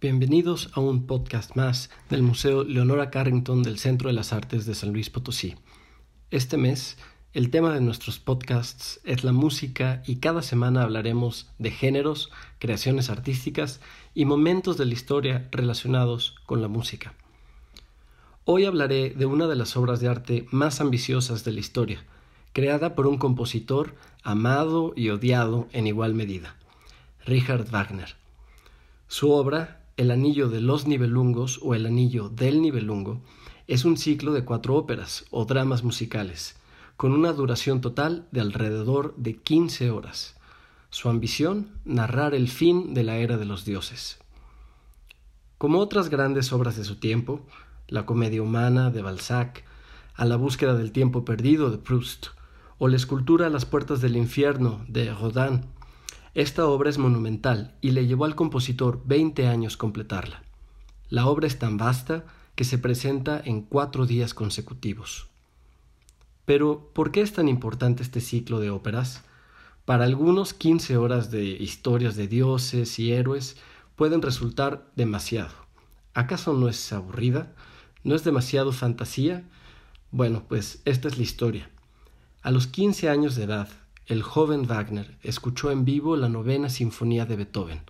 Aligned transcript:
Bienvenidos 0.00 0.70
a 0.74 0.80
un 0.80 1.08
podcast 1.08 1.56
más 1.56 1.90
del 2.08 2.22
Museo 2.22 2.62
Leonora 2.62 3.10
Carrington 3.10 3.64
del 3.64 3.80
Centro 3.80 4.08
de 4.08 4.14
las 4.14 4.32
Artes 4.32 4.64
de 4.64 4.76
San 4.76 4.92
Luis 4.92 5.10
Potosí. 5.10 5.56
Este 6.30 6.56
mes, 6.56 6.96
el 7.32 7.50
tema 7.50 7.74
de 7.74 7.80
nuestros 7.80 8.20
podcasts 8.20 9.00
es 9.02 9.24
la 9.24 9.32
música 9.32 10.04
y 10.06 10.20
cada 10.20 10.42
semana 10.42 10.82
hablaremos 10.82 11.50
de 11.58 11.72
géneros, 11.72 12.30
creaciones 12.60 13.10
artísticas 13.10 13.80
y 14.14 14.24
momentos 14.24 14.76
de 14.76 14.86
la 14.86 14.92
historia 14.92 15.48
relacionados 15.50 16.36
con 16.46 16.62
la 16.62 16.68
música. 16.68 17.14
Hoy 18.44 18.66
hablaré 18.66 19.10
de 19.10 19.26
una 19.26 19.48
de 19.48 19.56
las 19.56 19.76
obras 19.76 19.98
de 19.98 20.06
arte 20.06 20.46
más 20.52 20.80
ambiciosas 20.80 21.42
de 21.42 21.50
la 21.50 21.58
historia, 21.58 22.04
creada 22.52 22.94
por 22.94 23.08
un 23.08 23.18
compositor 23.18 23.96
amado 24.22 24.92
y 24.94 25.08
odiado 25.08 25.66
en 25.72 25.88
igual 25.88 26.14
medida, 26.14 26.54
Richard 27.26 27.68
Wagner. 27.68 28.14
Su 29.08 29.32
obra, 29.32 29.77
El 29.98 30.12
Anillo 30.12 30.48
de 30.48 30.60
los 30.60 30.86
Nibelungos 30.86 31.58
o 31.60 31.74
El 31.74 31.84
Anillo 31.84 32.28
del 32.28 32.62
Nibelungo, 32.62 33.20
es 33.66 33.84
un 33.84 33.96
ciclo 33.96 34.32
de 34.32 34.44
cuatro 34.44 34.76
óperas 34.76 35.24
o 35.32 35.44
dramas 35.44 35.82
musicales, 35.82 36.54
con 36.96 37.10
una 37.10 37.32
duración 37.32 37.80
total 37.80 38.28
de 38.30 38.40
alrededor 38.40 39.12
de 39.16 39.38
15 39.38 39.90
horas. 39.90 40.36
Su 40.90 41.08
ambición, 41.08 41.72
narrar 41.84 42.36
el 42.36 42.48
fin 42.48 42.94
de 42.94 43.02
la 43.02 43.16
era 43.16 43.38
de 43.38 43.44
los 43.44 43.64
dioses. 43.64 44.20
Como 45.58 45.80
otras 45.80 46.10
grandes 46.10 46.52
obras 46.52 46.76
de 46.76 46.84
su 46.84 47.00
tiempo, 47.00 47.44
La 47.88 48.06
comedia 48.06 48.40
humana 48.40 48.90
de 48.92 49.02
Balzac, 49.02 49.64
A 50.14 50.24
la 50.26 50.36
búsqueda 50.36 50.76
del 50.76 50.92
tiempo 50.92 51.24
perdido 51.24 51.72
de 51.72 51.78
Proust, 51.78 52.28
o 52.78 52.86
La 52.86 52.94
escultura 52.94 53.48
a 53.48 53.50
las 53.50 53.66
puertas 53.66 54.00
del 54.00 54.16
infierno 54.16 54.80
de 54.86 55.12
Rodin. 55.12 55.64
Esta 56.38 56.68
obra 56.68 56.88
es 56.88 56.98
monumental 56.98 57.74
y 57.80 57.90
le 57.90 58.06
llevó 58.06 58.24
al 58.24 58.36
compositor 58.36 59.02
veinte 59.04 59.48
años 59.48 59.76
completarla. 59.76 60.44
La 61.08 61.26
obra 61.26 61.48
es 61.48 61.58
tan 61.58 61.78
vasta 61.78 62.26
que 62.54 62.62
se 62.62 62.78
presenta 62.78 63.42
en 63.44 63.62
cuatro 63.62 64.06
días 64.06 64.34
consecutivos. 64.34 65.26
Pero, 66.44 66.92
¿por 66.94 67.10
qué 67.10 67.22
es 67.22 67.32
tan 67.32 67.48
importante 67.48 68.04
este 68.04 68.20
ciclo 68.20 68.60
de 68.60 68.70
óperas? 68.70 69.24
Para 69.84 70.04
algunos, 70.04 70.54
quince 70.54 70.96
horas 70.96 71.32
de 71.32 71.44
historias 71.44 72.14
de 72.14 72.28
dioses 72.28 73.00
y 73.00 73.10
héroes 73.10 73.56
pueden 73.96 74.22
resultar 74.22 74.92
demasiado. 74.94 75.56
¿Acaso 76.14 76.52
no 76.52 76.68
es 76.68 76.92
aburrida? 76.92 77.52
¿No 78.04 78.14
es 78.14 78.22
demasiado 78.22 78.70
fantasía? 78.70 79.42
Bueno, 80.12 80.44
pues 80.48 80.82
esta 80.84 81.08
es 81.08 81.16
la 81.16 81.24
historia. 81.24 81.68
A 82.42 82.52
los 82.52 82.68
15 82.68 83.08
años 83.08 83.34
de 83.34 83.42
edad, 83.42 83.68
el 84.08 84.22
joven 84.22 84.66
Wagner 84.66 85.18
escuchó 85.22 85.70
en 85.70 85.84
vivo 85.84 86.16
la 86.16 86.30
novena 86.30 86.70
sinfonía 86.70 87.26
de 87.26 87.36
Beethoven, 87.36 87.82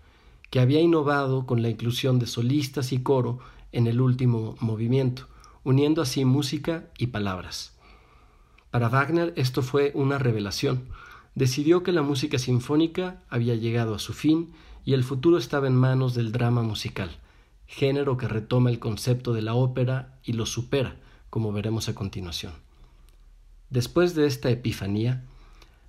que 0.51 0.59
había 0.59 0.81
innovado 0.81 1.47
con 1.47 1.63
la 1.63 1.69
inclusión 1.69 2.19
de 2.19 2.27
solistas 2.27 2.93
y 2.93 3.05
coro 3.05 3.39
en 3.71 3.87
el 3.87 4.01
último 4.01 4.57
movimiento, 4.59 5.29
uniendo 5.63 6.03
así 6.03 6.25
música 6.25 6.89
y 6.99 7.09
palabras. 7.09 7.77
Para 8.73 8.89
Wagner 8.89 9.33
esto 9.37 9.63
fue 9.63 9.93
una 9.95 10.19
revelación. 10.19 10.89
Decidió 11.37 11.85
que 11.85 11.93
la 11.93 12.03
música 12.03 12.39
sinfónica 12.39 13.23
había 13.29 13.55
llegado 13.55 13.95
a 13.95 14.01
su 14.01 14.13
fin 14.13 14.53
y 14.85 14.95
el 14.95 15.05
futuro 15.05 15.39
estaba 15.39 15.69
en 15.69 15.77
manos 15.77 16.15
del 16.15 16.33
drama 16.33 16.63
musical, 16.63 17.11
género 17.67 18.17
que 18.17 18.27
retoma 18.27 18.71
el 18.71 18.81
concepto 18.81 19.35
de 19.35 19.43
la 19.43 19.55
ópera 19.55 20.19
y 20.25 20.33
lo 20.33 20.47
supera, 20.47 20.97
como 21.31 21.53
veremos 21.53 21.89
a 21.89 21.95
continuación. 21.95 22.55
Después 23.71 24.17
de 24.17 24.27
esta 24.27 24.51
epifanía, 24.51 25.23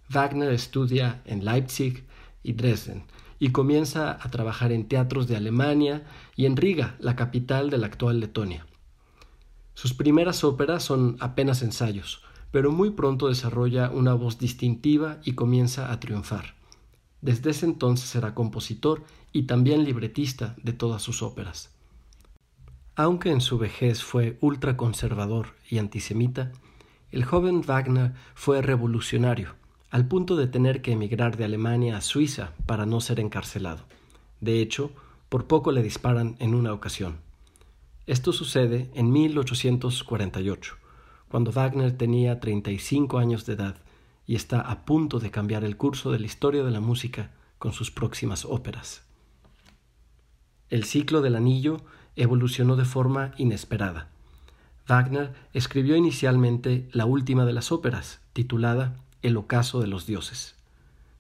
Wagner 0.10 0.52
estudia 0.52 1.22
en 1.26 1.46
Leipzig 1.46 2.04
y 2.42 2.54
Dresden 2.54 3.04
y 3.38 3.52
comienza 3.52 4.18
a 4.20 4.30
trabajar 4.32 4.72
en 4.72 4.88
teatros 4.88 5.28
de 5.28 5.38
Alemania 5.38 6.04
y 6.36 6.46
en 6.48 6.58
Riga, 6.58 6.96
la 7.00 7.16
capital 7.16 7.70
de 7.70 7.78
la 7.78 7.88
actual 7.88 8.20
Letonia. 8.20 8.66
Sus 9.76 9.94
primeras 9.94 10.44
óperas 10.44 10.84
son 10.84 11.16
apenas 11.20 11.62
ensayos, 11.62 12.24
pero 12.52 12.72
muy 12.72 12.90
pronto 12.90 13.28
desarrolla 13.28 13.92
una 13.92 14.14
voz 14.16 14.40
distintiva 14.40 15.20
y 15.24 15.34
comienza 15.34 15.92
a 15.92 16.00
triunfar. 16.00 16.56
Desde 17.22 17.52
ese 17.52 17.66
entonces 17.66 18.10
será 18.10 18.34
compositor 18.34 19.04
y 19.32 19.44
también 19.44 19.84
libretista 19.84 20.56
de 20.64 20.74
todas 20.74 21.04
sus 21.04 21.22
óperas. 21.22 21.70
Aunque 22.96 23.32
en 23.32 23.42
su 23.42 23.58
vejez 23.58 24.04
fue 24.04 24.38
ultraconservador 24.42 25.56
y 25.70 25.78
antisemita, 25.78 26.52
el 27.12 27.24
joven 27.24 27.62
Wagner 27.62 28.14
fue 28.34 28.62
revolucionario, 28.62 29.56
al 29.90 30.08
punto 30.08 30.36
de 30.36 30.48
tener 30.48 30.82
que 30.82 30.92
emigrar 30.92 31.38
de 31.38 31.46
Alemania 31.46 31.98
a 31.98 32.02
Suiza 32.02 32.54
para 32.66 32.86
no 32.86 33.02
ser 33.02 33.20
encarcelado. 33.20 33.86
De 34.40 34.62
hecho, 34.62 34.92
por 35.30 35.46
poco 35.46 35.72
le 35.72 35.84
disparan 35.84 36.36
en 36.40 36.54
una 36.54 36.74
ocasión. 36.74 37.18
Esto 38.06 38.32
sucede 38.34 38.90
en 38.94 39.12
1848, 39.12 40.76
cuando 41.28 41.52
Wagner 41.52 41.96
tenía 41.98 42.40
35 42.40 43.20
años 43.20 43.46
de 43.46 43.54
edad 43.54 43.76
y 44.26 44.36
está 44.36 44.62
a 44.62 44.86
punto 44.86 45.20
de 45.20 45.32
cambiar 45.32 45.64
el 45.64 45.78
curso 45.78 46.12
de 46.12 46.20
la 46.20 46.26
historia 46.26 46.64
de 46.64 46.72
la 46.72 46.80
música 46.80 47.32
con 47.58 47.74
sus 47.74 47.92
próximas 47.92 48.46
óperas. 48.46 49.04
El 50.70 50.84
ciclo 50.84 51.22
del 51.22 51.36
anillo 51.36 51.82
evolucionó 52.16 52.76
de 52.76 52.86
forma 52.86 53.32
inesperada. 53.38 54.10
Wagner 54.88 55.34
escribió 55.54 55.96
inicialmente 55.96 56.88
la 56.92 57.06
última 57.06 57.46
de 57.46 57.54
las 57.54 57.72
óperas, 57.72 58.22
titulada 58.34 58.96
El 59.22 59.38
ocaso 59.38 59.80
de 59.80 59.88
los 59.88 60.06
dioses. 60.06 60.56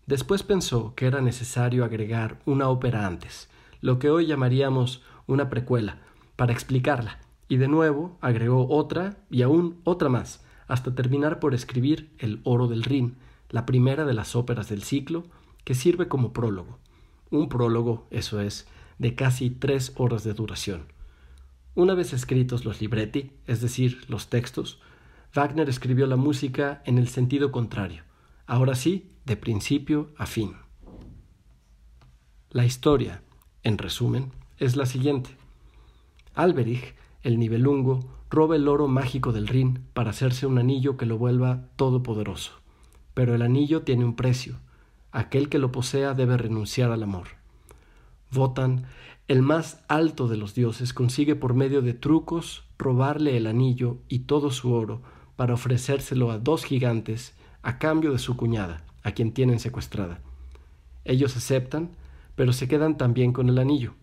Después 0.05 0.43
pensó 0.43 0.95
que 0.95 1.05
era 1.05 1.21
necesario 1.21 1.83
agregar 1.83 2.39
una 2.45 2.69
ópera 2.69 3.05
antes, 3.05 3.49
lo 3.81 3.99
que 3.99 4.09
hoy 4.09 4.25
llamaríamos 4.25 5.03
una 5.27 5.49
precuela, 5.49 5.97
para 6.35 6.53
explicarla, 6.53 7.19
y 7.47 7.57
de 7.57 7.67
nuevo 7.67 8.17
agregó 8.21 8.67
otra 8.69 9.17
y 9.29 9.41
aún 9.41 9.79
otra 9.83 10.09
más, 10.09 10.43
hasta 10.67 10.95
terminar 10.95 11.39
por 11.39 11.53
escribir 11.53 12.09
El 12.17 12.41
oro 12.43 12.67
del 12.67 12.83
Rin, 12.83 13.17
la 13.49 13.65
primera 13.65 14.05
de 14.05 14.13
las 14.13 14.35
óperas 14.35 14.69
del 14.69 14.83
ciclo, 14.83 15.25
que 15.63 15.75
sirve 15.75 16.07
como 16.07 16.33
prólogo. 16.33 16.79
Un 17.29 17.49
prólogo, 17.49 18.07
eso 18.11 18.39
es, 18.41 18.67
de 18.97 19.15
casi 19.15 19.49
tres 19.49 19.93
horas 19.97 20.23
de 20.23 20.33
duración 20.33 20.85
una 21.79 21.93
vez 21.93 22.11
escritos 22.11 22.65
los 22.65 22.81
libretti, 22.81 23.31
es 23.47 23.61
decir, 23.61 24.01
los 24.09 24.27
textos, 24.27 24.79
Wagner 25.33 25.69
escribió 25.69 26.07
la 26.07 26.15
música 26.15 26.81
en 26.85 26.97
el 26.97 27.07
sentido 27.07 27.51
contrario, 27.51 28.03
ahora 28.47 28.73
sí, 28.73 29.11
de 29.25 29.37
principio 29.37 30.09
a 30.17 30.25
fin. 30.25 30.55
La 32.49 32.65
historia, 32.65 33.21
en 33.61 33.77
resumen, 33.77 34.31
es 34.57 34.75
la 34.75 34.87
siguiente. 34.87 35.29
Alberich, 36.33 36.95
el 37.21 37.37
nivelungo, 37.37 37.99
roba 38.31 38.55
el 38.55 38.67
oro 38.67 38.87
mágico 38.87 39.31
del 39.31 39.47
Rin 39.47 39.85
para 39.93 40.09
hacerse 40.09 40.47
un 40.47 40.57
anillo 40.57 40.97
que 40.97 41.05
lo 41.05 41.17
vuelva 41.19 41.69
todopoderoso. 41.75 42.53
Pero 43.13 43.35
el 43.35 43.43
anillo 43.43 43.83
tiene 43.83 44.05
un 44.05 44.15
precio. 44.15 44.59
Aquel 45.11 45.49
que 45.49 45.59
lo 45.59 45.71
posea 45.71 46.15
debe 46.15 46.37
renunciar 46.37 46.91
al 46.91 47.03
amor. 47.03 47.27
Votan 48.31 48.87
el 49.27 49.43
más 49.43 49.83
alto 49.87 50.27
de 50.27 50.37
los 50.37 50.55
dioses 50.55 50.91
consigue 50.91 51.35
por 51.35 51.53
medio 51.53 51.83
de 51.83 51.93
trucos 51.93 52.63
robarle 52.79 53.37
el 53.37 53.45
anillo 53.45 53.97
y 54.07 54.19
todo 54.19 54.49
su 54.49 54.73
oro 54.73 55.03
para 55.39 55.53
ofrecérselo 55.53 56.31
a 56.31 56.37
dos 56.37 56.65
gigantes 56.65 57.33
a 57.61 57.79
cambio 57.79 58.11
de 58.11 58.19
su 58.19 58.35
cuñada, 58.35 58.83
a 59.03 59.13
quien 59.13 59.31
tienen 59.31 59.61
secuestrada. 59.61 60.19
Ellos 61.05 61.37
aceptan, 61.37 61.91
pero 62.35 62.51
se 62.51 62.67
quedan 62.67 62.97
también 62.97 63.31
con 63.31 63.47
el 63.47 63.57
anillo. 63.57 63.93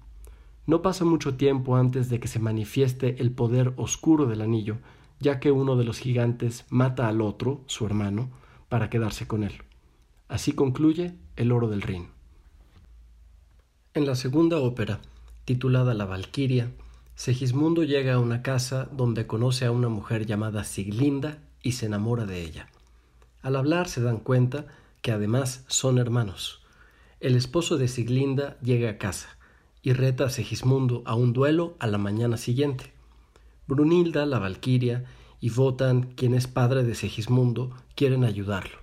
No 0.64 0.80
pasa 0.80 1.04
mucho 1.04 1.34
tiempo 1.34 1.76
antes 1.76 2.08
de 2.08 2.20
que 2.20 2.28
se 2.28 2.38
manifieste 2.38 3.20
el 3.20 3.32
poder 3.32 3.74
oscuro 3.76 4.24
del 4.24 4.40
anillo, 4.40 4.78
ya 5.20 5.38
que 5.38 5.52
uno 5.52 5.76
de 5.76 5.84
los 5.84 5.98
gigantes 5.98 6.64
mata 6.70 7.06
al 7.06 7.20
otro, 7.20 7.60
su 7.66 7.84
hermano, 7.84 8.30
para 8.70 8.88
quedarse 8.88 9.26
con 9.26 9.44
él. 9.44 9.52
Así 10.28 10.52
concluye 10.52 11.12
el 11.36 11.52
oro 11.52 11.68
del 11.68 11.82
Rin. 11.82 12.06
En 13.92 14.06
la 14.06 14.14
segunda 14.14 14.56
ópera, 14.56 15.00
titulada 15.44 15.92
La 15.92 16.06
Valquiria, 16.06 16.72
Segismundo 17.16 17.82
llega 17.82 18.12
a 18.12 18.18
una 18.18 18.42
casa 18.42 18.90
donde 18.92 19.26
conoce 19.26 19.64
a 19.64 19.70
una 19.70 19.88
mujer 19.88 20.26
llamada 20.26 20.64
Siglinda 20.64 21.38
y 21.62 21.72
se 21.72 21.86
enamora 21.86 22.26
de 22.26 22.42
ella. 22.42 22.68
Al 23.40 23.56
hablar 23.56 23.88
se 23.88 24.02
dan 24.02 24.18
cuenta 24.18 24.66
que 25.00 25.12
además 25.12 25.64
son 25.66 25.96
hermanos. 25.96 26.60
El 27.20 27.34
esposo 27.34 27.78
de 27.78 27.88
Siglinda 27.88 28.58
llega 28.60 28.90
a 28.90 28.98
casa 28.98 29.38
y 29.80 29.94
reta 29.94 30.26
a 30.26 30.30
Segismundo 30.30 31.02
a 31.06 31.14
un 31.14 31.32
duelo 31.32 31.74
a 31.78 31.86
la 31.86 31.96
mañana 31.96 32.36
siguiente. 32.36 32.92
Brunilda, 33.66 34.26
la 34.26 34.38
Valquiria, 34.38 35.06
y 35.40 35.48
Votan, 35.48 36.12
quien 36.16 36.34
es 36.34 36.46
padre 36.46 36.84
de 36.84 36.94
Segismundo, 36.94 37.74
quieren 37.94 38.24
ayudarlo, 38.24 38.76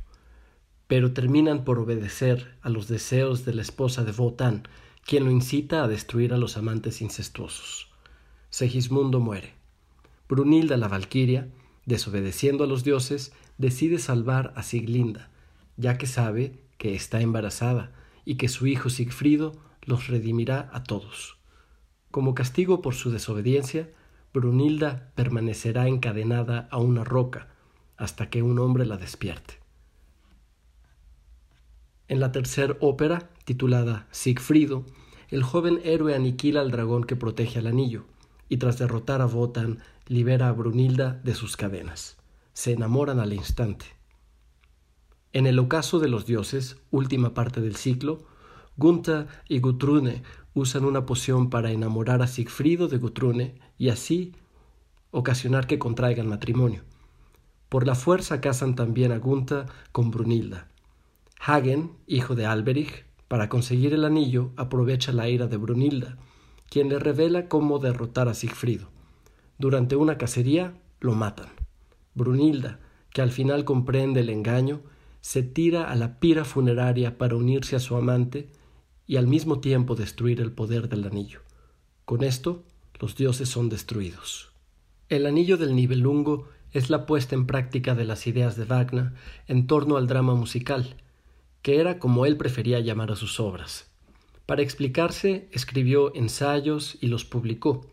pero 0.87 1.13
terminan 1.13 1.63
por 1.63 1.77
obedecer 1.77 2.57
a 2.63 2.69
los 2.69 2.87
deseos 2.87 3.45
de 3.45 3.53
la 3.53 3.61
esposa 3.61 4.03
de 4.03 4.11
Votan, 4.11 4.67
quien 5.05 5.23
lo 5.23 5.29
incita 5.29 5.83
a 5.83 5.87
destruir 5.87 6.33
a 6.33 6.37
los 6.37 6.57
amantes 6.57 6.99
incestuosos. 7.01 7.92
Segismundo 8.53 9.19
muere. 9.19 9.55
Brunilda 10.29 10.77
la 10.77 10.87
Valquiria, 10.87 11.49
desobedeciendo 11.87 12.63
a 12.63 12.67
los 12.67 12.83
dioses, 12.83 13.33
decide 13.57 13.97
salvar 13.97 14.53
a 14.55 14.61
Siglinda, 14.61 15.31
ya 15.75 15.97
que 15.97 16.05
sabe 16.05 16.59
que 16.77 16.93
está 16.93 17.21
embarazada 17.21 17.93
y 18.25 18.35
que 18.35 18.49
su 18.49 18.67
hijo 18.67 18.91
Sigfrido 18.91 19.53
los 19.81 20.05
redimirá 20.05 20.69
a 20.71 20.83
todos. 20.83 21.39
Como 22.11 22.35
castigo 22.35 22.83
por 22.83 22.93
su 22.93 23.09
desobediencia, 23.09 23.89
Brunilda 24.35 25.11
permanecerá 25.15 25.87
encadenada 25.87 26.67
a 26.69 26.77
una 26.77 27.03
roca 27.03 27.47
hasta 27.97 28.29
que 28.29 28.43
un 28.43 28.59
hombre 28.59 28.85
la 28.85 28.97
despierte. 28.97 29.55
En 32.07 32.19
la 32.19 32.31
tercera 32.31 32.77
ópera, 32.81 33.31
titulada 33.45 34.07
Siegfriedo, 34.11 34.85
el 35.29 35.41
joven 35.41 35.81
héroe 35.83 36.13
aniquila 36.13 36.61
al 36.61 36.69
dragón 36.69 37.03
que 37.03 37.15
protege 37.15 37.57
al 37.57 37.65
anillo, 37.65 38.05
y 38.53 38.57
tras 38.57 38.77
derrotar 38.77 39.19
a 39.23 39.25
Wotan, 39.25 39.79
libera 40.05 40.47
a 40.47 40.51
Brunilda 40.51 41.19
de 41.23 41.33
sus 41.33 41.57
cadenas. 41.57 42.17
Se 42.53 42.71
enamoran 42.71 43.19
al 43.19 43.33
instante. 43.33 43.87
En 45.31 45.47
el 45.47 45.57
ocaso 45.57 45.97
de 45.97 46.07
los 46.07 46.27
dioses, 46.27 46.77
última 46.91 47.33
parte 47.33 47.61
del 47.61 47.75
ciclo, 47.75 48.27
Gunther 48.77 49.25
y 49.49 49.59
Gutrune 49.59 50.21
usan 50.53 50.85
una 50.85 51.07
poción 51.07 51.49
para 51.49 51.71
enamorar 51.71 52.21
a 52.21 52.27
Siegfriedo 52.27 52.87
de 52.87 52.99
Gutrune 52.99 53.55
y 53.79 53.89
así 53.89 54.35
ocasionar 55.09 55.65
que 55.65 55.79
contraigan 55.79 56.27
matrimonio. 56.27 56.83
Por 57.69 57.87
la 57.87 57.95
fuerza 57.95 58.39
casan 58.39 58.75
también 58.75 59.11
a 59.11 59.17
Gunther 59.17 59.65
con 59.91 60.11
Brunilda. 60.11 60.67
Hagen, 61.39 61.93
hijo 62.05 62.35
de 62.35 62.45
Alberich, 62.45 63.03
para 63.27 63.49
conseguir 63.49 63.95
el 63.95 64.05
anillo 64.05 64.51
aprovecha 64.57 65.11
la 65.11 65.27
ira 65.27 65.47
de 65.47 65.57
Brunilda, 65.57 66.19
quien 66.73 66.89
le 66.89 66.97
revela 66.97 67.49
cómo 67.49 67.77
derrotar 67.77 68.27
a 68.27 68.33
Siegfriedo. 68.33 68.89
Durante 69.59 69.95
una 69.95 70.17
cacería 70.17 70.73
lo 71.01 71.13
matan. 71.13 71.49
Brunilda, 72.15 72.79
que 73.11 73.21
al 73.21 73.29
final 73.29 73.63
comprende 73.63 74.21
el 74.21 74.31
engaño, 74.31 74.81
se 75.21 75.43
tira 75.43 75.83
a 75.83 75.95
la 75.95 76.19
pira 76.19 76.45
funeraria 76.45 77.19
para 77.19 77.35
unirse 77.35 77.75
a 77.75 77.79
su 77.79 77.95
amante 77.95 78.49
y 79.05 79.17
al 79.17 79.27
mismo 79.27 79.59
tiempo 79.59 79.93
destruir 79.93 80.41
el 80.41 80.51
poder 80.51 80.89
del 80.89 81.03
anillo. 81.05 81.41
Con 82.05 82.23
esto, 82.23 82.63
los 82.99 83.15
dioses 83.15 83.49
son 83.49 83.69
destruidos. 83.69 84.51
El 85.09 85.27
anillo 85.27 85.57
del 85.57 85.75
Nibelungo 85.75 86.47
es 86.71 86.89
la 86.89 87.05
puesta 87.05 87.35
en 87.35 87.45
práctica 87.45 87.93
de 87.93 88.05
las 88.05 88.25
ideas 88.25 88.55
de 88.57 88.65
Wagner 88.65 89.11
en 89.45 89.67
torno 89.67 89.97
al 89.97 90.07
drama 90.07 90.33
musical, 90.33 90.95
que 91.61 91.79
era 91.79 91.99
como 91.99 92.25
él 92.25 92.35
prefería 92.35 92.79
llamar 92.79 93.11
a 93.11 93.15
sus 93.15 93.39
obras. 93.39 93.92
Para 94.45 94.61
explicarse, 94.61 95.47
escribió 95.51 96.13
ensayos 96.15 96.97
y 96.99 97.07
los 97.07 97.23
publicó. 97.23 97.85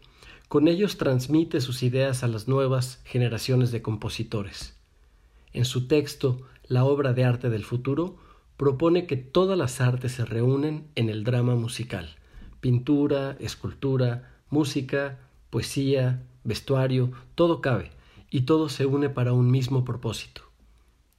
Con 0.49 0.67
ellos 0.67 0.99
transmite 0.99 1.61
sus 1.61 1.83
ideas 1.85 2.25
a 2.25 2.29
las 2.29 2.49
nuevas 2.49 3.01
generaciones 3.05 3.71
de 3.71 3.83
compositores. 3.83 4.77
En 5.53 5.65
su 5.65 5.87
texto 5.87 6.43
La 6.67 6.85
obra 6.85 7.13
de 7.13 7.25
arte 7.25 7.51
del 7.51 7.65
futuro, 7.65 8.17
propone 8.57 9.07
que 9.07 9.17
todas 9.17 9.57
las 9.57 9.81
artes 9.81 10.13
se 10.13 10.25
reúnen 10.25 10.87
en 10.95 11.09
el 11.09 11.25
drama 11.25 11.55
musical. 11.55 12.17
Pintura, 12.61 13.37
escultura, 13.41 14.35
música, 14.51 15.19
poesía, 15.51 16.23
vestuario, 16.45 17.11
todo 17.35 17.61
cabe, 17.61 17.91
y 18.31 18.43
todo 18.43 18.69
se 18.69 18.87
une 18.87 19.09
para 19.09 19.33
un 19.33 19.51
mismo 19.51 19.85
propósito. 19.85 20.43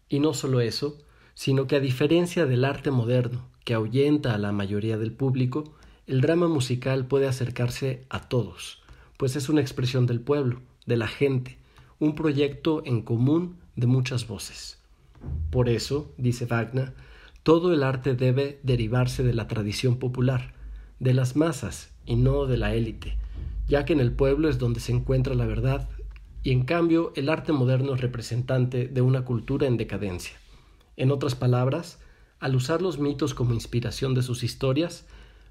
Y 0.07 0.19
no 0.19 0.33
solo 0.33 0.61
eso, 0.61 0.99
sino 1.33 1.67
que 1.67 1.75
a 1.75 1.79
diferencia 1.79 2.45
del 2.45 2.65
arte 2.65 2.91
moderno, 2.91 3.47
que 3.63 3.73
ahuyenta 3.73 4.33
a 4.33 4.37
la 4.37 4.51
mayoría 4.51 4.97
del 4.97 5.11
público, 5.11 5.75
el 6.07 6.21
drama 6.21 6.47
musical 6.47 7.05
puede 7.05 7.27
acercarse 7.27 8.05
a 8.09 8.27
todos, 8.27 8.81
pues 9.17 9.35
es 9.35 9.49
una 9.49 9.61
expresión 9.61 10.07
del 10.07 10.19
pueblo, 10.19 10.61
de 10.85 10.97
la 10.97 11.07
gente, 11.07 11.57
un 11.99 12.15
proyecto 12.15 12.81
en 12.85 13.01
común 13.01 13.57
de 13.75 13.87
muchas 13.87 14.27
voces. 14.27 14.79
Por 15.51 15.69
eso, 15.69 16.13
dice 16.17 16.45
Wagner, 16.45 16.93
todo 17.43 17.73
el 17.73 17.83
arte 17.83 18.15
debe 18.15 18.59
derivarse 18.63 19.23
de 19.23 19.33
la 19.33 19.47
tradición 19.47 19.97
popular, 19.97 20.53
de 20.99 21.13
las 21.13 21.35
masas 21.35 21.91
y 22.05 22.15
no 22.15 22.45
de 22.45 22.57
la 22.57 22.75
élite, 22.75 23.17
ya 23.67 23.85
que 23.85 23.93
en 23.93 23.99
el 23.99 24.11
pueblo 24.11 24.49
es 24.49 24.57
donde 24.57 24.79
se 24.79 24.91
encuentra 24.91 25.35
la 25.35 25.45
verdad 25.45 25.89
y 26.43 26.51
en 26.51 26.63
cambio 26.65 27.13
el 27.15 27.29
arte 27.29 27.51
moderno 27.51 27.93
es 27.93 28.01
representante 28.01 28.87
de 28.87 29.01
una 29.01 29.23
cultura 29.23 29.67
en 29.67 29.77
decadencia. 29.77 30.40
En 30.97 31.11
otras 31.11 31.35
palabras, 31.35 31.99
al 32.39 32.55
usar 32.55 32.81
los 32.81 32.99
mitos 32.99 33.33
como 33.33 33.53
inspiración 33.53 34.13
de 34.13 34.23
sus 34.23 34.43
historias, 34.43 35.05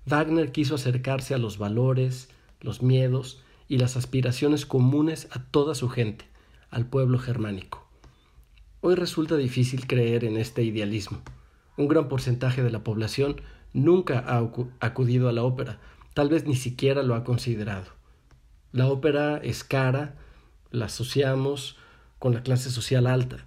Wagner 0.06 0.52
quiso 0.52 0.74
acercarse 0.74 1.34
a 1.34 1.38
los 1.38 1.58
valores, 1.58 2.28
los 2.60 2.82
miedos 2.82 3.42
y 3.68 3.78
las 3.78 3.96
aspiraciones 3.96 4.66
comunes 4.66 5.28
a 5.30 5.42
toda 5.44 5.74
su 5.74 5.88
gente, 5.88 6.24
al 6.70 6.86
pueblo 6.86 7.18
germánico. 7.18 7.86
Hoy 8.80 8.94
resulta 8.94 9.36
difícil 9.36 9.86
creer 9.86 10.24
en 10.24 10.36
este 10.36 10.62
idealismo. 10.62 11.20
Un 11.76 11.86
gran 11.86 12.08
porcentaje 12.08 12.62
de 12.62 12.70
la 12.70 12.82
población 12.82 13.36
nunca 13.72 14.18
ha 14.26 14.50
acudido 14.80 15.28
a 15.28 15.32
la 15.32 15.42
ópera, 15.42 15.78
tal 16.14 16.28
vez 16.28 16.46
ni 16.46 16.56
siquiera 16.56 17.02
lo 17.02 17.14
ha 17.14 17.24
considerado. 17.24 17.86
La 18.72 18.86
ópera 18.88 19.38
es 19.38 19.64
cara, 19.64 20.16
la 20.70 20.86
asociamos 20.86 21.76
con 22.18 22.34
la 22.34 22.42
clase 22.42 22.70
social 22.70 23.06
alta, 23.06 23.46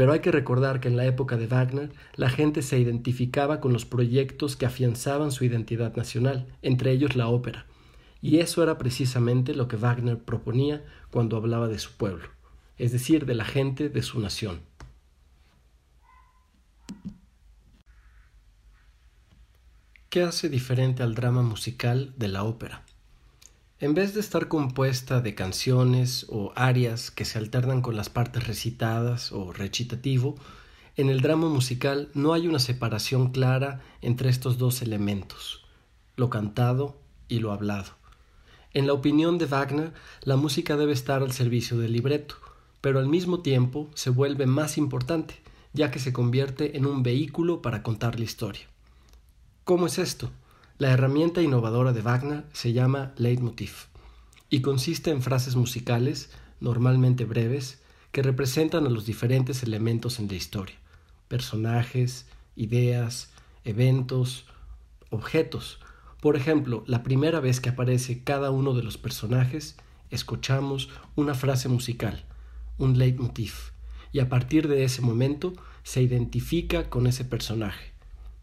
pero 0.00 0.14
hay 0.14 0.20
que 0.20 0.32
recordar 0.32 0.80
que 0.80 0.88
en 0.88 0.96
la 0.96 1.04
época 1.04 1.36
de 1.36 1.46
Wagner 1.46 1.92
la 2.14 2.30
gente 2.30 2.62
se 2.62 2.78
identificaba 2.78 3.60
con 3.60 3.74
los 3.74 3.84
proyectos 3.84 4.56
que 4.56 4.64
afianzaban 4.64 5.30
su 5.30 5.44
identidad 5.44 5.94
nacional, 5.94 6.46
entre 6.62 6.92
ellos 6.92 7.16
la 7.16 7.28
ópera, 7.28 7.66
y 8.22 8.38
eso 8.38 8.62
era 8.62 8.78
precisamente 8.78 9.54
lo 9.54 9.68
que 9.68 9.76
Wagner 9.76 10.18
proponía 10.18 10.86
cuando 11.10 11.36
hablaba 11.36 11.68
de 11.68 11.78
su 11.78 11.92
pueblo, 11.98 12.30
es 12.78 12.92
decir, 12.92 13.26
de 13.26 13.34
la 13.34 13.44
gente 13.44 13.90
de 13.90 14.00
su 14.00 14.18
nación. 14.20 14.60
¿Qué 20.08 20.22
hace 20.22 20.48
diferente 20.48 21.02
al 21.02 21.14
drama 21.14 21.42
musical 21.42 22.14
de 22.16 22.28
la 22.28 22.44
ópera? 22.44 22.86
En 23.82 23.94
vez 23.94 24.12
de 24.12 24.20
estar 24.20 24.48
compuesta 24.48 25.22
de 25.22 25.34
canciones 25.34 26.26
o 26.28 26.52
arias 26.54 27.10
que 27.10 27.24
se 27.24 27.38
alternan 27.38 27.80
con 27.80 27.96
las 27.96 28.10
partes 28.10 28.46
recitadas 28.46 29.32
o 29.32 29.54
recitativo, 29.54 30.34
en 30.96 31.08
el 31.08 31.22
drama 31.22 31.48
musical 31.48 32.10
no 32.12 32.34
hay 32.34 32.46
una 32.46 32.58
separación 32.58 33.30
clara 33.30 33.80
entre 34.02 34.28
estos 34.28 34.58
dos 34.58 34.82
elementos, 34.82 35.64
lo 36.16 36.28
cantado 36.28 37.00
y 37.26 37.38
lo 37.38 37.52
hablado. 37.52 37.92
En 38.74 38.86
la 38.86 38.92
opinión 38.92 39.38
de 39.38 39.46
Wagner, 39.46 39.94
la 40.24 40.36
música 40.36 40.76
debe 40.76 40.92
estar 40.92 41.22
al 41.22 41.32
servicio 41.32 41.78
del 41.78 41.94
libreto, 41.94 42.34
pero 42.82 42.98
al 42.98 43.08
mismo 43.08 43.40
tiempo 43.40 43.88
se 43.94 44.10
vuelve 44.10 44.44
más 44.44 44.76
importante, 44.76 45.40
ya 45.72 45.90
que 45.90 46.00
se 46.00 46.12
convierte 46.12 46.76
en 46.76 46.84
un 46.84 47.02
vehículo 47.02 47.62
para 47.62 47.82
contar 47.82 48.18
la 48.18 48.26
historia. 48.26 48.68
¿Cómo 49.64 49.86
es 49.86 49.98
esto? 49.98 50.30
La 50.80 50.92
herramienta 50.92 51.42
innovadora 51.42 51.92
de 51.92 52.00
Wagner 52.00 52.46
se 52.54 52.72
llama 52.72 53.12
leitmotiv 53.18 53.88
y 54.48 54.62
consiste 54.62 55.10
en 55.10 55.20
frases 55.20 55.54
musicales, 55.54 56.30
normalmente 56.58 57.26
breves, 57.26 57.82
que 58.12 58.22
representan 58.22 58.86
a 58.86 58.88
los 58.88 59.04
diferentes 59.04 59.62
elementos 59.62 60.18
en 60.18 60.28
la 60.28 60.36
historia, 60.36 60.76
personajes, 61.28 62.24
ideas, 62.56 63.30
eventos, 63.66 64.46
objetos. 65.10 65.80
Por 66.22 66.34
ejemplo, 66.34 66.82
la 66.86 67.02
primera 67.02 67.40
vez 67.40 67.60
que 67.60 67.68
aparece 67.68 68.24
cada 68.24 68.50
uno 68.50 68.72
de 68.72 68.82
los 68.82 68.96
personajes, 68.96 69.76
escuchamos 70.08 70.88
una 71.14 71.34
frase 71.34 71.68
musical, 71.68 72.24
un 72.78 72.96
leitmotiv, 72.96 73.52
y 74.12 74.20
a 74.20 74.30
partir 74.30 74.66
de 74.66 74.84
ese 74.84 75.02
momento 75.02 75.52
se 75.82 76.00
identifica 76.00 76.88
con 76.88 77.06
ese 77.06 77.26
personaje 77.26 77.89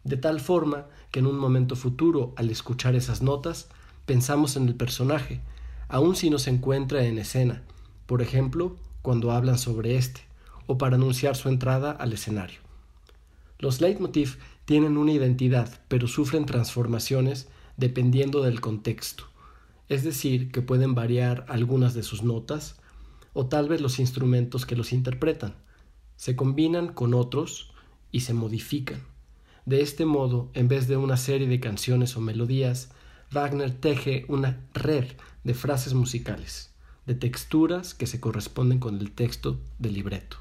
de 0.08 0.16
tal 0.16 0.40
forma 0.40 0.86
que 1.10 1.20
en 1.20 1.26
un 1.26 1.38
momento 1.38 1.76
futuro, 1.76 2.32
al 2.36 2.50
escuchar 2.50 2.94
esas 2.94 3.22
notas, 3.22 3.68
pensamos 4.06 4.56
en 4.56 4.66
el 4.68 4.74
personaje, 4.74 5.40
aun 5.88 6.16
si 6.16 6.30
no 6.30 6.38
se 6.38 6.50
encuentra 6.50 7.04
en 7.04 7.18
escena, 7.18 7.62
por 8.06 8.22
ejemplo, 8.22 8.76
cuando 9.02 9.32
hablan 9.32 9.58
sobre 9.58 9.96
éste, 9.96 10.22
o 10.66 10.78
para 10.78 10.96
anunciar 10.96 11.36
su 11.36 11.48
entrada 11.48 11.90
al 11.92 12.12
escenario. 12.12 12.60
Los 13.58 13.80
leitmotiv 13.80 14.38
tienen 14.64 14.96
una 14.96 15.12
identidad, 15.12 15.80
pero 15.88 16.08
sufren 16.08 16.46
transformaciones 16.46 17.48
dependiendo 17.76 18.42
del 18.42 18.60
contexto, 18.60 19.24
es 19.88 20.04
decir, 20.04 20.50
que 20.50 20.62
pueden 20.62 20.94
variar 20.94 21.44
algunas 21.48 21.94
de 21.94 22.02
sus 22.02 22.22
notas, 22.22 22.76
o 23.32 23.46
tal 23.46 23.68
vez 23.68 23.80
los 23.80 23.98
instrumentos 23.98 24.66
que 24.66 24.76
los 24.76 24.92
interpretan. 24.92 25.54
Se 26.16 26.34
combinan 26.34 26.92
con 26.92 27.14
otros 27.14 27.72
y 28.10 28.20
se 28.20 28.34
modifican. 28.34 29.00
De 29.68 29.82
este 29.82 30.06
modo, 30.06 30.48
en 30.54 30.66
vez 30.66 30.88
de 30.88 30.96
una 30.96 31.18
serie 31.18 31.46
de 31.46 31.60
canciones 31.60 32.16
o 32.16 32.22
melodías, 32.22 32.88
Wagner 33.30 33.70
teje 33.70 34.24
una 34.26 34.66
red 34.72 35.04
de 35.44 35.52
frases 35.52 35.92
musicales, 35.92 36.72
de 37.04 37.14
texturas 37.14 37.92
que 37.92 38.06
se 38.06 38.18
corresponden 38.18 38.78
con 38.78 38.98
el 38.98 39.10
texto 39.12 39.60
del 39.78 39.92
libreto. 39.92 40.38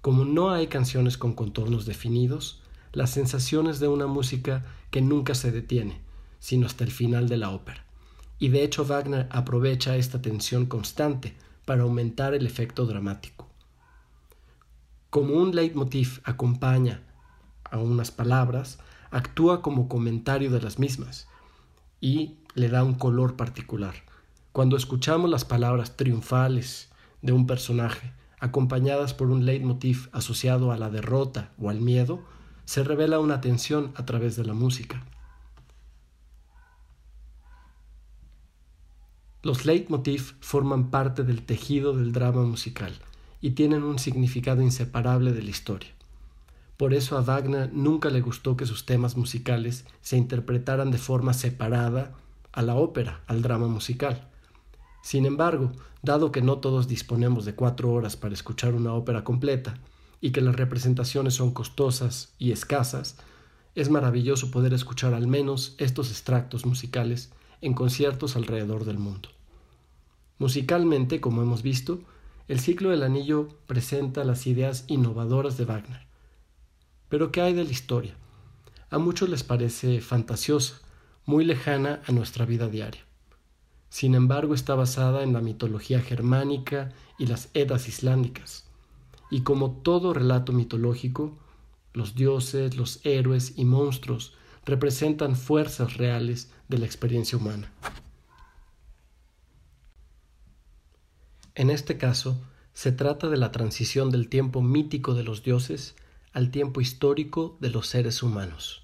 Como 0.00 0.24
no 0.24 0.50
hay 0.50 0.66
canciones 0.66 1.16
con 1.16 1.32
contornos 1.32 1.86
definidos, 1.86 2.60
la 2.92 3.06
sensación 3.06 3.68
es 3.68 3.78
de 3.78 3.86
una 3.86 4.08
música 4.08 4.64
que 4.90 5.00
nunca 5.00 5.36
se 5.36 5.52
detiene, 5.52 6.00
sino 6.40 6.66
hasta 6.66 6.82
el 6.82 6.90
final 6.90 7.28
de 7.28 7.36
la 7.36 7.50
ópera. 7.50 7.84
Y 8.40 8.48
de 8.48 8.64
hecho 8.64 8.84
Wagner 8.84 9.28
aprovecha 9.30 9.96
esta 9.96 10.20
tensión 10.20 10.66
constante 10.66 11.36
para 11.66 11.84
aumentar 11.84 12.34
el 12.34 12.46
efecto 12.46 12.84
dramático. 12.84 13.48
Como 15.08 15.34
un 15.34 15.54
leitmotiv 15.54 16.20
acompaña 16.24 17.03
a 17.74 17.78
unas 17.78 18.10
palabras, 18.12 18.78
actúa 19.10 19.60
como 19.60 19.88
comentario 19.88 20.50
de 20.50 20.60
las 20.60 20.78
mismas. 20.78 21.28
y 22.00 22.36
le 22.54 22.68
da 22.68 22.84
un 22.84 22.94
color 22.94 23.34
particular. 23.34 23.94
Cuando 24.52 24.76
escuchamos 24.76 25.30
las 25.30 25.46
palabras 25.46 25.96
triunfales 25.96 26.90
de 27.22 27.32
un 27.32 27.46
personaje, 27.46 28.12
acompañadas 28.38 29.14
por 29.14 29.30
un 29.30 29.46
leitmotiv 29.46 30.10
asociado 30.12 30.70
a 30.70 30.76
la 30.76 30.90
derrota 30.90 31.50
o 31.58 31.70
al 31.70 31.80
miedo, 31.80 32.20
se 32.66 32.84
revela 32.84 33.20
una 33.20 33.40
tensión 33.40 33.92
a 33.96 34.04
través 34.04 34.36
de 34.36 34.44
la 34.44 34.52
música. 34.52 35.02
Los 39.42 39.64
leitmotiv 39.64 40.34
forman 40.40 40.90
parte 40.90 41.22
del 41.24 41.46
tejido 41.46 41.96
del 41.96 42.12
drama 42.12 42.42
musical 42.42 42.92
y 43.40 43.52
tienen 43.52 43.82
un 43.82 43.98
significado 43.98 44.60
inseparable 44.60 45.32
de 45.32 45.42
la 45.42 45.50
historia. 45.50 45.93
Por 46.84 46.92
eso 46.92 47.16
a 47.16 47.22
Wagner 47.22 47.72
nunca 47.72 48.10
le 48.10 48.20
gustó 48.20 48.58
que 48.58 48.66
sus 48.66 48.84
temas 48.84 49.16
musicales 49.16 49.86
se 50.02 50.18
interpretaran 50.18 50.90
de 50.90 50.98
forma 50.98 51.32
separada 51.32 52.12
a 52.52 52.60
la 52.60 52.74
ópera, 52.74 53.22
al 53.26 53.40
drama 53.40 53.68
musical. 53.68 54.28
Sin 55.02 55.24
embargo, 55.24 55.72
dado 56.02 56.30
que 56.30 56.42
no 56.42 56.58
todos 56.58 56.86
disponemos 56.86 57.46
de 57.46 57.54
cuatro 57.54 57.90
horas 57.90 58.18
para 58.18 58.34
escuchar 58.34 58.74
una 58.74 58.92
ópera 58.92 59.24
completa 59.24 59.78
y 60.20 60.30
que 60.32 60.42
las 60.42 60.56
representaciones 60.56 61.32
son 61.32 61.54
costosas 61.54 62.34
y 62.38 62.52
escasas, 62.52 63.16
es 63.74 63.88
maravilloso 63.88 64.50
poder 64.50 64.74
escuchar 64.74 65.14
al 65.14 65.26
menos 65.26 65.76
estos 65.78 66.10
extractos 66.10 66.66
musicales 66.66 67.32
en 67.62 67.72
conciertos 67.72 68.36
alrededor 68.36 68.84
del 68.84 68.98
mundo. 68.98 69.30
Musicalmente, 70.38 71.22
como 71.22 71.40
hemos 71.40 71.62
visto, 71.62 72.02
el 72.46 72.60
ciclo 72.60 72.90
del 72.90 73.04
anillo 73.04 73.48
presenta 73.66 74.22
las 74.22 74.46
ideas 74.46 74.84
innovadoras 74.86 75.56
de 75.56 75.64
Wagner. 75.64 76.13
Pero 77.14 77.30
¿qué 77.30 77.42
hay 77.42 77.54
de 77.54 77.62
la 77.62 77.70
historia? 77.70 78.16
A 78.90 78.98
muchos 78.98 79.28
les 79.28 79.44
parece 79.44 80.00
fantasiosa, 80.00 80.80
muy 81.26 81.44
lejana 81.44 82.02
a 82.08 82.10
nuestra 82.10 82.44
vida 82.44 82.66
diaria. 82.66 83.02
Sin 83.88 84.16
embargo, 84.16 84.52
está 84.52 84.74
basada 84.74 85.22
en 85.22 85.32
la 85.32 85.40
mitología 85.40 86.00
germánica 86.00 86.90
y 87.16 87.26
las 87.26 87.50
Edas 87.54 87.86
islámicas. 87.86 88.66
Y 89.30 89.42
como 89.42 89.70
todo 89.70 90.12
relato 90.12 90.52
mitológico, 90.52 91.38
los 91.92 92.16
dioses, 92.16 92.76
los 92.76 92.98
héroes 93.06 93.52
y 93.56 93.64
monstruos 93.64 94.34
representan 94.64 95.36
fuerzas 95.36 95.96
reales 95.96 96.50
de 96.66 96.78
la 96.78 96.86
experiencia 96.86 97.38
humana. 97.38 97.70
En 101.54 101.70
este 101.70 101.96
caso, 101.96 102.36
se 102.72 102.90
trata 102.90 103.28
de 103.28 103.36
la 103.36 103.52
transición 103.52 104.10
del 104.10 104.28
tiempo 104.28 104.62
mítico 104.62 105.14
de 105.14 105.22
los 105.22 105.44
dioses 105.44 105.94
al 106.34 106.50
tiempo 106.50 106.80
histórico 106.80 107.56
de 107.60 107.70
los 107.70 107.86
seres 107.86 108.22
humanos 108.22 108.82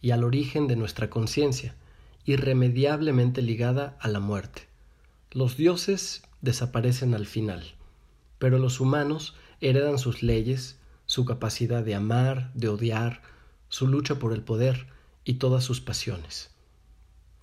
y 0.00 0.12
al 0.12 0.22
origen 0.22 0.68
de 0.68 0.76
nuestra 0.76 1.10
conciencia, 1.10 1.74
irremediablemente 2.24 3.42
ligada 3.42 3.98
a 4.00 4.06
la 4.08 4.20
muerte. 4.20 4.62
Los 5.32 5.56
dioses 5.56 6.22
desaparecen 6.42 7.14
al 7.14 7.26
final, 7.26 7.74
pero 8.38 8.58
los 8.58 8.78
humanos 8.78 9.34
heredan 9.60 9.98
sus 9.98 10.22
leyes, 10.22 10.78
su 11.06 11.24
capacidad 11.24 11.82
de 11.82 11.96
amar, 11.96 12.52
de 12.54 12.68
odiar, 12.68 13.20
su 13.68 13.88
lucha 13.88 14.20
por 14.20 14.32
el 14.32 14.42
poder 14.42 14.86
y 15.24 15.34
todas 15.34 15.64
sus 15.64 15.80
pasiones. 15.80 16.52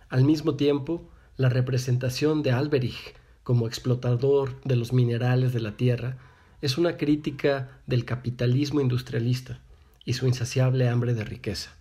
Al 0.08 0.24
mismo 0.24 0.56
tiempo, 0.56 1.10
la 1.36 1.50
representación 1.50 2.44
de 2.44 2.52
Alberich 2.52 3.14
como 3.44 3.68
explotador 3.68 4.62
de 4.64 4.78
los 4.78 4.94
minerales 4.94 5.52
de 5.52 5.60
la 5.60 5.76
tierra 5.76 6.18
es 6.64 6.78
una 6.78 6.96
crítica 6.96 7.82
del 7.88 8.06
capitalismo 8.06 8.80
industrialista 8.80 9.60
y 10.06 10.14
su 10.14 10.28
insaciable 10.28 10.88
hambre 10.88 11.14
de 11.14 11.26
riqueza. 11.26 11.76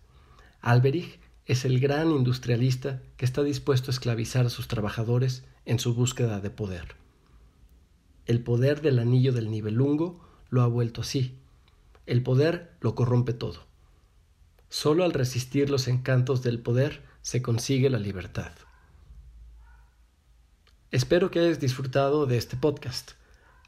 Alberich 0.61 1.21
es 1.47 1.65
el 1.65 1.79
gran 1.79 2.11
industrialista 2.11 3.01
que 3.17 3.25
está 3.25 3.45
dispuesto 3.45 3.93
a 3.93 3.95
esclavizar 3.95 4.45
a 4.45 4.51
sus 4.51 4.67
trabajadores 4.67 5.45
en 5.67 5.79
su 5.79 5.95
búsqueda 5.95 6.41
de 6.41 6.51
poder. 6.51 6.97
El 8.27 8.43
poder 8.43 8.83
del 8.83 8.99
anillo 8.99 9.33
del 9.33 9.53
nivelungo 9.53 10.21
lo 10.51 10.62
ha 10.62 10.67
vuelto 10.67 11.03
así. 11.03 11.39
El 12.05 12.25
poder 12.25 12.73
lo 12.81 12.97
corrompe 12.97 13.35
todo. 13.35 13.61
Solo 14.69 15.05
al 15.05 15.12
resistir 15.12 15.71
los 15.71 15.87
encantos 15.87 16.43
del 16.43 16.59
poder 16.59 17.05
se 17.21 17.41
consigue 17.41 17.89
la 17.89 18.01
libertad. 18.01 18.51
Espero 20.91 21.31
que 21.31 21.39
hayas 21.39 21.61
disfrutado 21.61 22.27
de 22.27 22.37
este 22.37 22.57
podcast. 22.57 23.12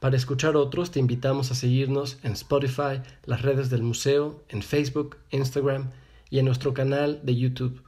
Para 0.04 0.18
escuchar 0.18 0.54
otros 0.54 0.90
te 0.90 1.00
invitamos 1.00 1.50
a 1.50 1.54
seguirnos 1.54 2.18
en 2.22 2.32
Spotify, 2.32 3.00
las 3.24 3.40
redes 3.40 3.70
del 3.70 3.82
museo, 3.82 4.44
en 4.50 4.60
Facebook, 4.60 5.16
Instagram 5.30 5.92
y 6.28 6.40
en 6.40 6.44
nuestro 6.44 6.74
canal 6.74 7.20
de 7.22 7.34
YouTube. 7.34 7.82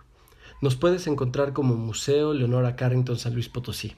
Nos 0.62 0.76
puedes 0.76 1.06
encontrar 1.08 1.52
como 1.52 1.74
Museo 1.74 2.32
Leonora 2.32 2.74
Carrington 2.74 3.18
San 3.18 3.34
Luis 3.34 3.50
Potosí. 3.50 3.96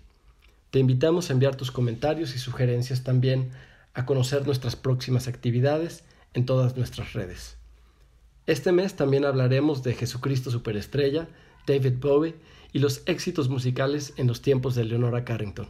Te 0.73 0.81
invitamos 0.81 1.31
a 1.31 1.33
enviar 1.33 1.55
tus 1.55 1.71
comentarios 1.71 2.35
y 2.35 2.41
sugerencias 2.41 3.05
también 3.05 3.53
a 3.95 4.05
conocer 4.05 4.45
nuestras 4.45 4.75
próximas 4.75 5.29
actividades 5.29 6.03
en 6.35 6.45
todas 6.45 6.77
nuestras 6.77 7.13
redes. 7.13 7.57
Este 8.47 8.73
mes 8.73 8.97
también 8.97 9.27
hablaremos 9.27 9.85
de 9.85 9.95
Jesucristo 9.95 10.51
Superestrella, 10.51 11.29
David 11.69 12.01
Bowie 12.01 12.35
y 12.73 12.81
los 12.81 13.03
éxitos 13.07 13.49
musicales 13.49 14.13
en 14.17 14.27
los 14.27 14.43
tiempos 14.43 14.75
de 14.75 14.83
Leonora 14.87 15.25
Carrington. 15.25 15.69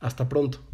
Hasta 0.00 0.26
pronto. 0.26 0.69